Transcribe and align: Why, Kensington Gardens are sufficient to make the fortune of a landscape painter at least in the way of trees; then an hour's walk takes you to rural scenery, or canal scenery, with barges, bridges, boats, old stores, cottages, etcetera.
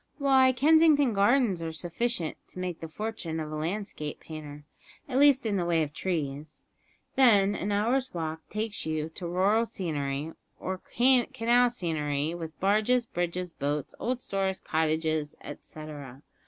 Why, 0.17 0.51
Kensington 0.51 1.13
Gardens 1.13 1.61
are 1.61 1.71
sufficient 1.71 2.35
to 2.47 2.57
make 2.57 2.79
the 2.79 2.87
fortune 2.87 3.39
of 3.39 3.51
a 3.51 3.55
landscape 3.55 4.19
painter 4.19 4.63
at 5.07 5.19
least 5.19 5.45
in 5.45 5.57
the 5.57 5.63
way 5.63 5.83
of 5.83 5.93
trees; 5.93 6.63
then 7.15 7.53
an 7.53 7.71
hour's 7.71 8.11
walk 8.11 8.41
takes 8.49 8.83
you 8.83 9.09
to 9.09 9.27
rural 9.27 9.67
scenery, 9.67 10.31
or 10.59 10.79
canal 10.97 11.69
scenery, 11.69 12.33
with 12.33 12.59
barges, 12.59 13.05
bridges, 13.05 13.53
boats, 13.53 13.93
old 13.99 14.23
stores, 14.23 14.59
cottages, 14.59 15.35
etcetera. 15.41 16.23